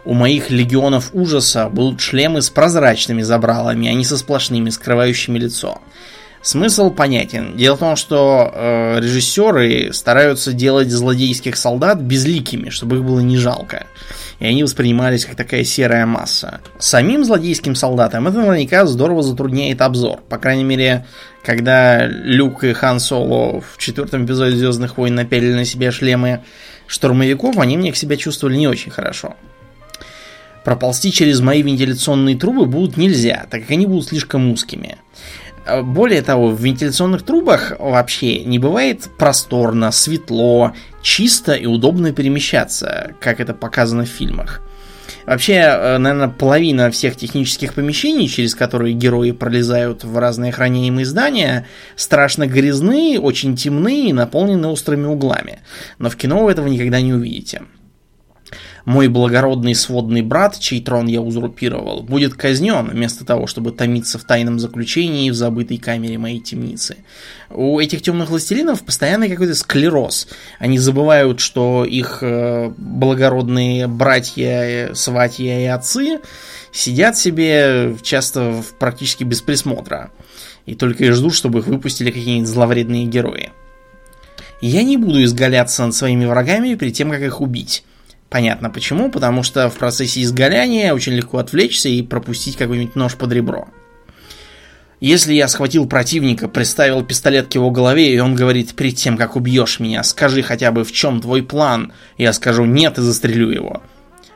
[0.07, 5.81] У моих легионов ужаса будут шлемы с прозрачными забралами, а не со сплошными, скрывающими лицо.
[6.41, 7.57] Смысл понятен.
[7.57, 13.35] Дело в том, что э, режиссеры стараются делать злодейских солдат безликими, чтобы их было не
[13.35, 13.85] жалко.
[14.39, 16.61] И они воспринимались как такая серая масса.
[16.79, 20.21] Самим злодейским солдатам это наверняка здорово затрудняет обзор.
[20.29, 21.05] По крайней мере,
[21.43, 26.45] когда Люк и Хан Соло в четвертом эпизоде Звездных войн напялили на себя шлемы
[26.87, 29.35] штурмовиков, они мне к себя чувствовали не очень хорошо.
[30.67, 34.97] Проползти через мои вентиляционные трубы будут нельзя, так как они будут слишком узкими.
[35.65, 43.11] А, более того, в вентиляционных трубах вообще не бывает просторно, светло, чисто и удобно перемещаться,
[43.21, 44.61] как это показано в фильмах.
[45.25, 51.65] Вообще, э, наверное, половина всех технических помещений, через которые герои пролезают в разные охраняемые здания,
[51.95, 55.59] страшно грязны, очень темны и наполнены острыми углами.
[55.97, 57.61] Но в кино вы этого никогда не увидите
[58.85, 64.23] мой благородный сводный брат, чей трон я узурпировал, будет казнен вместо того, чтобы томиться в
[64.23, 66.97] тайном заключении в забытой камере моей темницы.
[67.49, 70.27] У этих темных властелинов постоянный какой-то склероз.
[70.59, 76.19] Они забывают, что их э, благородные братья, сватья и отцы
[76.71, 80.11] сидят себе часто практически без присмотра.
[80.65, 83.51] И только и ждут, чтобы их выпустили какие-нибудь зловредные герои.
[84.61, 87.83] Я не буду изгаляться над своими врагами перед тем, как их убить.
[88.29, 93.31] Понятно почему, потому что в процессе изгаляния очень легко отвлечься и пропустить какой-нибудь нож под
[93.31, 93.69] ребро.
[94.99, 99.35] Если я схватил противника, приставил пистолет к его голове, и он говорит, перед тем, как
[99.35, 103.83] убьешь меня, скажи хотя бы в чем твой план, я скажу нет и застрелю его.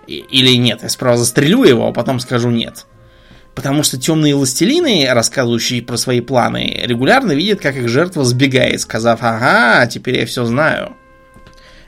[0.07, 2.85] Или нет, я справа застрелю его, а потом скажу нет.
[3.55, 9.19] Потому что темные властелины, рассказывающие про свои планы, регулярно видят, как их жертва сбегает, сказав
[9.21, 10.95] «Ага, теперь я все знаю».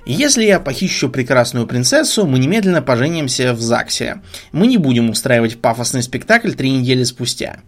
[0.05, 4.21] Если я похищу прекрасную принцессу, мы немедленно поженимся в ЗАГСе.
[4.51, 7.59] Мы не будем устраивать пафосный спектакль три недели спустя.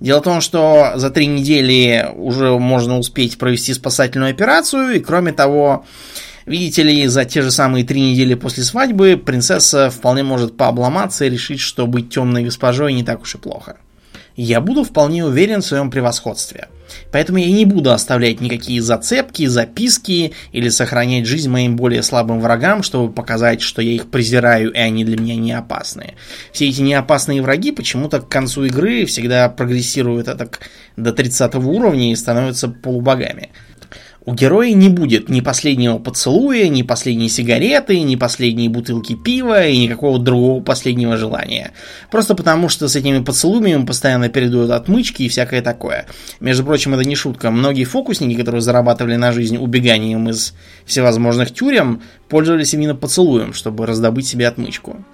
[0.00, 5.32] Дело в том, что за три недели уже можно успеть провести спасательную операцию, и кроме
[5.32, 5.84] того,
[6.46, 11.30] видите ли, за те же самые три недели после свадьбы принцесса вполне может пообломаться и
[11.30, 13.76] решить, что быть темной госпожой не так уж и плохо
[14.36, 16.68] я буду вполне уверен в своем превосходстве.
[17.10, 22.82] Поэтому я не буду оставлять никакие зацепки, записки или сохранять жизнь моим более слабым врагам,
[22.82, 26.14] чтобы показать, что я их презираю и они для меня не опасны.
[26.52, 30.48] Все эти неопасные враги почему-то к концу игры всегда прогрессируют это
[30.96, 33.50] до 30 уровня и становятся полубогами.
[34.24, 39.76] У героя не будет ни последнего поцелуя, ни последней сигареты, ни последней бутылки пива и
[39.76, 41.72] никакого другого последнего желания.
[42.08, 46.06] Просто потому, что с этими поцелуями ему постоянно передают отмычки и всякое такое.
[46.38, 47.50] Между прочим, это не шутка.
[47.50, 50.54] Многие фокусники, которые зарабатывали на жизнь убеганием из
[50.84, 55.04] всевозможных тюрем, пользовались именно поцелуем, чтобы раздобыть себе отмычку.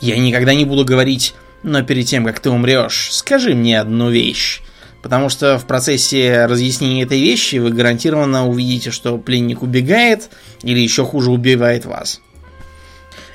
[0.00, 4.60] Я никогда не буду говорить, но перед тем, как ты умрешь, скажи мне одну вещь.
[5.02, 10.30] Потому что в процессе разъяснения этой вещи вы гарантированно увидите, что пленник убегает
[10.62, 12.20] или еще хуже убивает вас.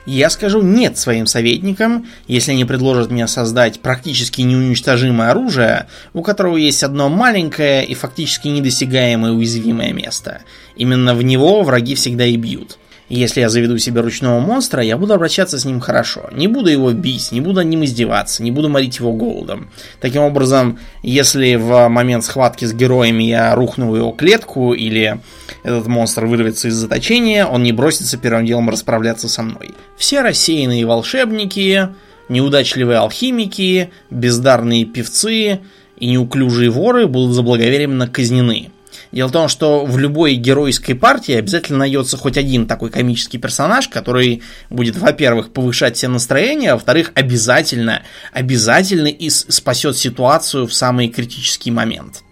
[0.05, 6.57] Я скажу нет своим советникам, если они предложат мне создать практически неуничтожимое оружие, у которого
[6.57, 10.41] есть одно маленькое и фактически недосягаемое уязвимое место.
[10.75, 12.77] Именно в него враги всегда и бьют.
[13.15, 16.31] Если я заведу себе ручного монстра, я буду обращаться с ним хорошо.
[16.31, 19.69] Не буду его бить, не буду над ним издеваться, не буду морить его голодом.
[20.01, 25.19] Таким образом, если в момент схватки с героями я рухну в его клетку или
[25.61, 29.75] этот монстр вырвется из заточения, он не бросится первым делом расправляться со мной.
[29.95, 31.89] Все рассеянные волшебники,
[32.29, 35.59] неудачливые алхимики, бездарные певцы
[35.97, 38.71] и неуклюжие воры будут заблаговеренно казнены.
[39.13, 43.87] Дело в том, что в любой геройской партии обязательно найдется хоть один такой комический персонаж,
[43.87, 51.09] который будет, во-первых, повышать все настроения, а во-вторых, обязательно, обязательно и спасет ситуацию в самый
[51.09, 52.23] критический момент.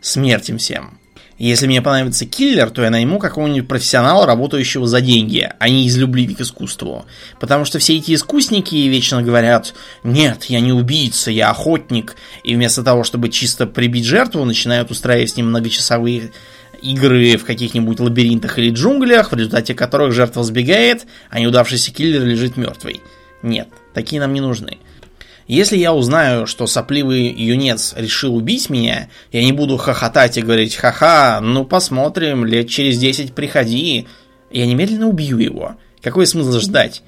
[0.00, 0.98] Смерть им всем.
[1.42, 5.98] Если мне понадобится киллер, то я найму какого-нибудь профессионала, работающего за деньги, а не из
[5.98, 7.04] любви к искусству.
[7.40, 9.74] Потому что все эти искусники вечно говорят,
[10.04, 12.14] нет, я не убийца, я охотник.
[12.44, 16.30] И вместо того, чтобы чисто прибить жертву, начинают устраивать с ним многочасовые
[16.80, 22.56] игры в каких-нибудь лабиринтах или джунглях, в результате которых жертва сбегает, а неудавшийся киллер лежит
[22.56, 23.00] мертвый.
[23.42, 24.78] Нет, такие нам не нужны.
[25.52, 30.76] Если я узнаю, что сопливый юнец решил убить меня, я не буду хохотать и говорить
[30.76, 34.08] «Ха-ха, ну посмотрим, лет через десять приходи».
[34.50, 35.76] Я немедленно убью его.
[36.00, 37.02] Какой смысл ждать?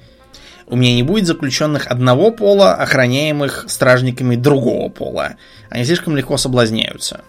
[0.67, 5.37] У меня не будет заключенных одного пола, охраняемых стражниками другого пола.
[5.71, 7.21] Они слишком легко соблазняются.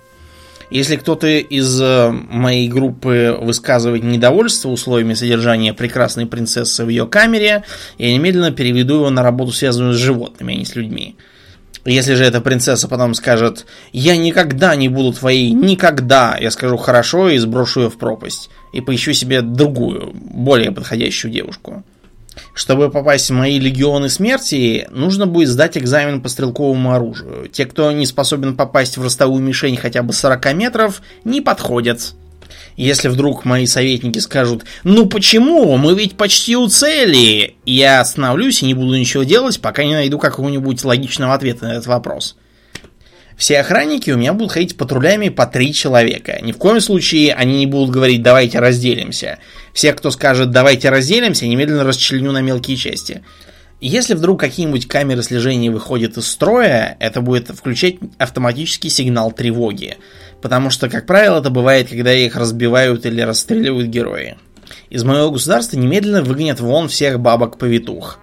[0.71, 7.65] Если кто-то из э, моей группы высказывает недовольство условиями содержания прекрасной принцессы в ее камере,
[7.99, 11.17] я немедленно переведу его на работу, связанную с животными, а не с людьми.
[11.85, 17.29] Если же эта принцесса потом скажет «Я никогда не буду твоей, никогда!» Я скажу «Хорошо»
[17.29, 18.51] и сброшу ее в пропасть.
[18.73, 21.85] И поищу себе другую, более подходящую девушку.
[22.57, 27.51] Чтобы попасть в мои легионы смерти, нужно будет сдать экзамен по стрелковому оружию.
[27.53, 32.15] Те, кто не способен попасть в ростовую мишень хотя бы 40 метров, не подходят.
[32.79, 38.67] Если вдруг мои советники скажут, ну почему, мы ведь почти у цели, я остановлюсь и
[38.67, 42.37] не буду ничего делать, пока не найду какого-нибудь логичного ответа на этот вопрос.
[43.37, 46.39] Все охранники у меня будут ходить патрулями по три человека.
[46.41, 49.39] Ни в коем случае они не будут говорить «давайте разделимся».
[49.75, 53.23] Все, кто скажет «давайте разделимся», немедленно расчленю на мелкие части.
[53.79, 59.99] Если вдруг какие-нибудь камеры слежения выходят из строя, это будет включать автоматический сигнал тревоги.
[60.41, 64.39] Потому что, как правило, это бывает, когда их разбивают или расстреливают герои.
[64.89, 68.19] Из моего государства немедленно выгонят вон всех бабок-повитух.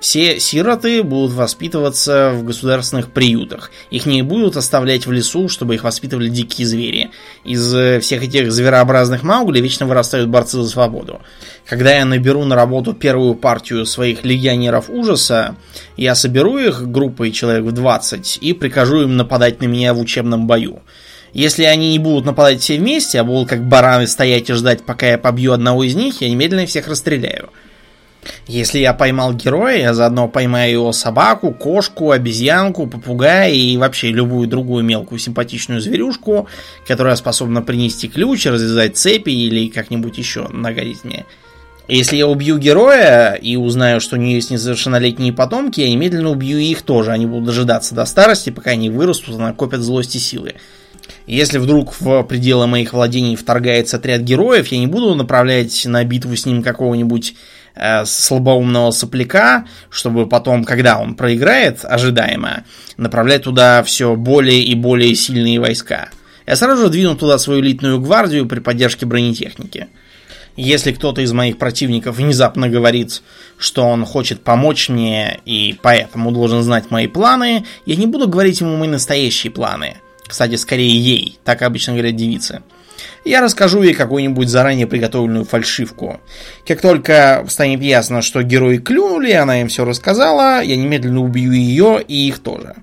[0.00, 3.72] Все сироты будут воспитываться в государственных приютах.
[3.90, 7.10] Их не будут оставлять в лесу, чтобы их воспитывали дикие звери.
[7.44, 11.20] Из э, всех этих зверообразных маугли вечно вырастают борцы за свободу.
[11.66, 15.56] Когда я наберу на работу первую партию своих легионеров ужаса,
[15.96, 20.46] я соберу их группой человек в 20 и прикажу им нападать на меня в учебном
[20.46, 20.80] бою.
[21.32, 25.08] Если они не будут нападать все вместе, а будут как бараны стоять и ждать, пока
[25.08, 27.50] я побью одного из них, я немедленно всех расстреляю.
[28.46, 34.48] Если я поймал героя, я заодно поймаю его собаку, кошку, обезьянку, попугая и вообще любую
[34.48, 36.48] другую мелкую симпатичную зверюшку,
[36.86, 41.26] которая способна принести ключ, развязать цепи или как-нибудь еще нагодить мне.
[41.88, 46.58] Если я убью героя и узнаю, что у нее есть несовершеннолетние потомки, я немедленно убью
[46.58, 47.12] их тоже.
[47.12, 50.56] Они будут дожидаться до старости, пока они вырастут накопят злости силы.
[51.26, 56.36] Если вдруг в пределы моих владений вторгается отряд героев, я не буду направлять на битву
[56.36, 57.34] с ним какого-нибудь
[57.78, 62.64] э, слабоумного сопляка, чтобы потом, когда он проиграет, ожидаемо,
[62.96, 66.10] направлять туда все более и более сильные войска.
[66.46, 69.88] Я сразу же двину туда свою элитную гвардию при поддержке бронетехники.
[70.56, 73.22] Если кто-то из моих противников внезапно говорит,
[73.58, 78.60] что он хочет помочь мне и поэтому должен знать мои планы, я не буду говорить
[78.60, 79.98] ему мои настоящие планы.
[80.28, 82.62] Кстати, скорее ей, так обычно говорят девицы
[83.24, 86.20] я расскажу ей какую-нибудь заранее приготовленную фальшивку.
[86.66, 92.02] Как только станет ясно, что герои клюнули, она им все рассказала, я немедленно убью ее
[92.06, 92.76] и их тоже.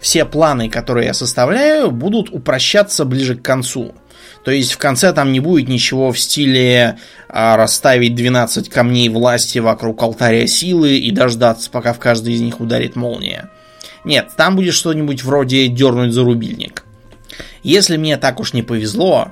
[0.00, 3.94] Все планы, которые я составляю, будут упрощаться ближе к концу.
[4.44, 9.60] То есть в конце там не будет ничего в стиле а, расставить 12 камней власти
[9.60, 13.50] вокруг алтаря силы и дождаться, пока в каждый из них ударит молния.
[14.04, 16.84] Нет, там будет что-нибудь вроде дернуть за рубильник.
[17.62, 19.28] Если мне так уж не повезло,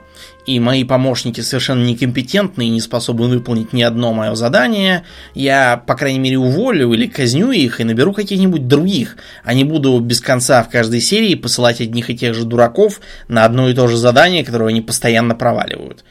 [0.46, 5.04] и мои помощники совершенно некомпетентны и не способны выполнить ни одно мое задание,
[5.34, 9.98] я, по крайней мере, уволю или казню их и наберу каких-нибудь других, а не буду
[9.98, 13.88] без конца в каждой серии посылать одних и тех же дураков на одно и то
[13.88, 16.04] же задание, которое они постоянно проваливают.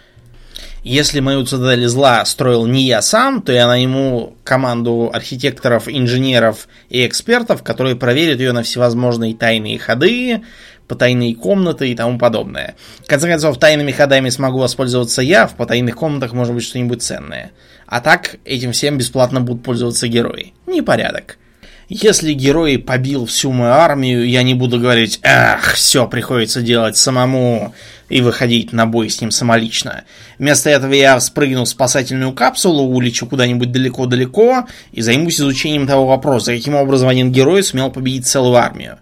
[0.84, 7.06] Если мою цитадель зла строил не я сам, то я найму команду архитекторов, инженеров и
[7.06, 10.42] экспертов, которые проверят ее на всевозможные тайные ходы,
[10.88, 12.76] потайные комнаты и тому подобное.
[13.04, 17.52] В конце концов, тайными ходами смогу воспользоваться я, в потайных комнатах может быть что-нибудь ценное.
[17.86, 20.54] А так, этим всем бесплатно будут пользоваться герои.
[20.66, 21.38] Непорядок.
[21.90, 27.74] Если герой побил всю мою армию, я не буду говорить «Ах, все приходится делать самому»
[28.10, 30.04] и выходить на бой с ним самолично.
[30.38, 36.54] Вместо этого я спрыгну в спасательную капсулу, улечу куда-нибудь далеко-далеко и займусь изучением того вопроса,
[36.54, 39.00] каким образом один герой сумел победить целую армию.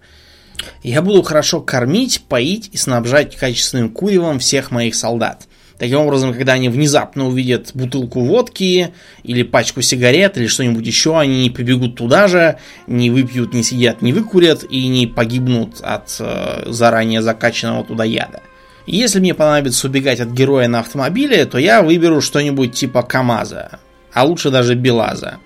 [0.81, 5.45] Я буду хорошо кормить, поить и снабжать качественным куревом всех моих солдат.
[5.77, 11.43] Таким образом, когда они внезапно увидят бутылку водки или пачку сигарет или что-нибудь еще, они
[11.43, 12.57] не побегут туда же,
[12.87, 18.41] не выпьют, не сидят, не выкурят и не погибнут от э, заранее закачанного туда яда.
[18.87, 23.79] Если мне понадобится убегать от героя на автомобиле, то я выберу что-нибудь типа КамАЗа,
[24.13, 25.37] а лучше даже БелАЗа.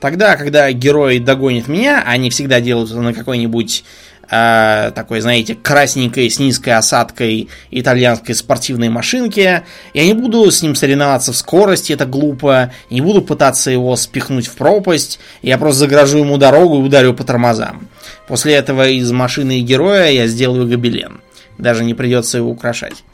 [0.00, 3.84] Тогда, когда герой догонит меня, они всегда делают это на какой-нибудь
[4.30, 9.64] э, такой, знаете, красненькой с низкой осадкой итальянской спортивной машинке.
[9.94, 12.72] Я не буду с ним соревноваться в скорости, это глупо.
[12.90, 15.18] Не буду пытаться его спихнуть в пропасть.
[15.42, 17.88] Я просто загражу ему дорогу и ударю по тормозам.
[18.28, 21.20] После этого из машины героя я сделаю гобелен.
[21.58, 23.04] Даже не придется его украшать.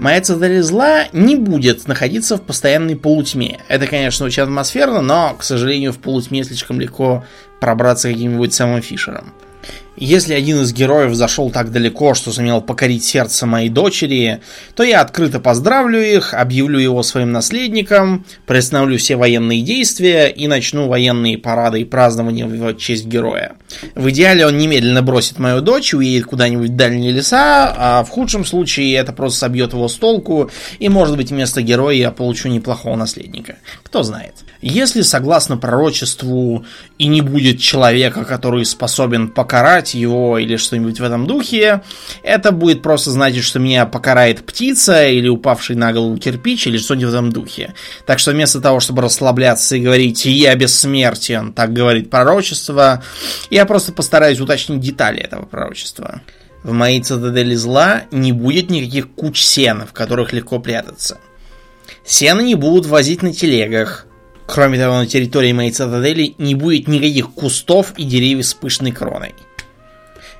[0.00, 3.60] Моя цитадель зла не будет находиться в постоянной полутьме.
[3.68, 7.22] Это, конечно, очень атмосферно, но, к сожалению, в полутьме слишком легко
[7.60, 9.34] пробраться каким-нибудь самым Фишером.
[10.00, 14.40] Если один из героев зашел так далеко, что сумел покорить сердце моей дочери,
[14.74, 20.88] то я открыто поздравлю их, объявлю его своим наследником, приостановлю все военные действия и начну
[20.88, 23.56] военные парады и празднования в честь героя.
[23.94, 28.46] В идеале он немедленно бросит мою дочь, уедет куда-нибудь в дальние леса, а в худшем
[28.46, 32.96] случае это просто собьет его с толку, и может быть вместо героя я получу неплохого
[32.96, 33.56] наследника.
[33.82, 34.32] Кто знает.
[34.62, 36.64] Если согласно пророчеству
[36.98, 39.28] и не будет человека, который способен
[39.90, 41.82] покарать его или что-нибудь в этом духе,
[42.22, 47.10] это будет просто значить, что меня покарает птица или упавший на голову кирпич или что-нибудь
[47.10, 47.74] в этом духе.
[48.06, 53.02] Так что вместо того, чтобы расслабляться и говорить «я бессмертен», так говорит пророчество,
[53.50, 56.20] я просто постараюсь уточнить детали этого пророчества.
[56.64, 61.18] В моей цитадели зла не будет никаких куч сена, в которых легко прятаться.
[62.04, 64.06] Сено не будут возить на телегах,
[64.52, 69.32] Кроме того, на территории моей цитадели не будет никаких кустов и деревьев с пышной кроной.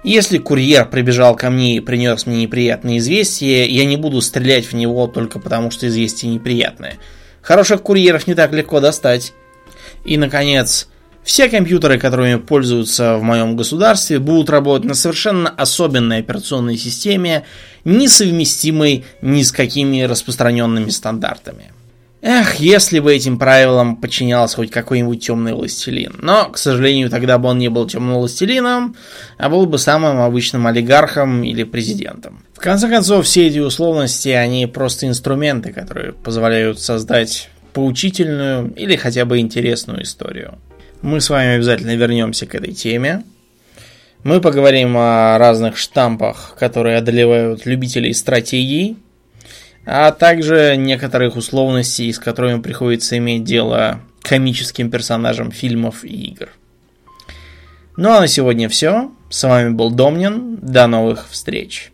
[0.02, 4.72] Если курьер прибежал ко мне и принес мне неприятное известие, я не буду стрелять в
[4.72, 6.96] него только потому, что известие неприятное.
[7.42, 9.34] Хороших курьеров не так легко достать.
[10.04, 10.88] И, наконец,
[11.22, 17.44] все компьютеры, которыми пользуются в моем государстве, будут работать на совершенно особенной операционной системе,
[17.84, 21.72] несовместимой ни с какими распространенными стандартами.
[22.22, 26.16] Эх, если бы этим правилам подчинялся хоть какой-нибудь темный властелин.
[26.20, 28.94] Но, к сожалению, тогда бы он не был темным властелином,
[29.38, 32.44] а был бы самым обычным олигархом или президентом.
[32.52, 39.24] В конце концов, все эти условности, они просто инструменты, которые позволяют создать поучительную или хотя
[39.24, 40.58] бы интересную историю.
[41.00, 43.22] Мы с вами обязательно вернемся к этой теме.
[44.24, 48.98] Мы поговорим о разных штампах, которые одолевают любителей стратегий,
[49.84, 56.50] а также некоторых условностей, с которыми приходится иметь дело комическим персонажам фильмов и игр.
[57.96, 59.10] Ну а на сегодня все.
[59.28, 60.56] С вами был Домнин.
[60.56, 61.92] До новых встреч.